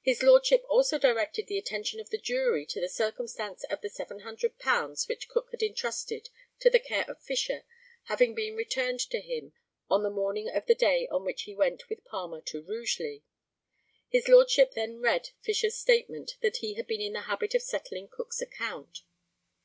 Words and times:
His 0.00 0.22
Lordship 0.22 0.62
also 0.68 0.96
directed 0.96 1.48
the 1.48 1.58
attention 1.58 1.98
of 1.98 2.10
the 2.10 2.18
jury 2.20 2.64
to 2.66 2.80
the 2.80 2.88
circumstance 2.88 3.64
of 3.64 3.80
the 3.80 3.90
£700 3.90 5.08
which 5.08 5.28
Cook 5.28 5.48
had 5.50 5.60
intrusted 5.60 6.30
to 6.60 6.70
the 6.70 6.78
care 6.78 7.04
of 7.10 7.20
Fisher 7.20 7.64
having 8.04 8.32
been 8.36 8.54
returned 8.54 9.00
to 9.10 9.18
him 9.20 9.52
on 9.88 10.04
the 10.04 10.08
morning 10.08 10.48
of 10.48 10.66
the 10.66 10.76
day 10.76 11.08
on 11.08 11.24
which 11.24 11.42
he 11.42 11.54
went 11.56 11.88
with 11.88 12.04
Palmer 12.04 12.40
to 12.42 12.62
Rugeley. 12.62 13.24
His 14.08 14.28
Lordship 14.28 14.74
then 14.74 15.00
read 15.00 15.30
Fisher's 15.42 15.76
statement 15.76 16.36
that 16.42 16.58
he 16.58 16.74
had 16.74 16.86
been 16.86 17.00
in 17.00 17.14
the 17.14 17.22
habit 17.22 17.52
of 17.56 17.62
settling 17.62 18.06
Cook's 18.06 18.40
account. 18.40 19.02